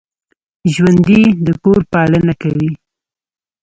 [0.73, 2.71] ژوندي د کور پالنه کوي